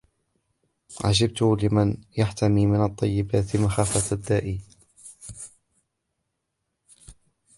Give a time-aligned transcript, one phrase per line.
[1.03, 4.59] عَجِبْت لِمَنْ يَحْتَمِي مِنْ الطَّيِّبَاتِ مَخَافَةَ الدَّاءِ